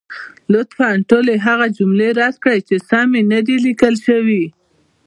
[0.53, 4.43] لطفا ټولې هغه جملې رد کړئ، چې سمې نه دي لیکل شوې.